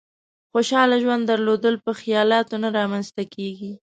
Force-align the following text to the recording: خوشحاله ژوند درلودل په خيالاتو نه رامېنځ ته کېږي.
خوشحاله 0.51 0.97
ژوند 1.03 1.23
درلودل 1.27 1.75
په 1.85 1.91
خيالاتو 1.99 2.55
نه 2.63 2.69
رامېنځ 2.77 3.07
ته 3.15 3.23
کېږي. 3.33 3.71